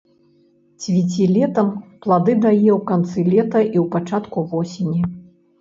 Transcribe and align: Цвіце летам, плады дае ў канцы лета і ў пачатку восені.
Цвіце 0.85 1.27
летам, 1.35 1.69
плады 2.05 2.35
дае 2.45 2.71
ў 2.77 2.79
канцы 2.93 3.19
лета 3.33 3.59
і 3.75 3.77
ў 3.83 3.85
пачатку 3.97 4.49
восені. 4.57 5.01